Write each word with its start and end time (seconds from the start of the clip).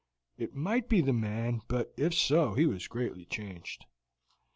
It 0.35 0.55
might 0.55 0.89
be 0.89 0.99
the 1.01 1.13
man, 1.13 1.61
but 1.67 1.93
if 1.95 2.15
so, 2.15 2.55
he 2.55 2.65
was 2.65 2.87
greatly 2.87 3.25
changed. 3.25 3.85